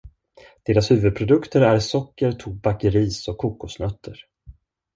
Dess 0.65 0.91
huvudprodukter 0.91 1.61
är 1.61 1.79
socker, 1.79 2.31
tobak, 2.31 2.83
ris 2.83 3.27
och 3.27 3.37
kokosnötter. 3.37 4.25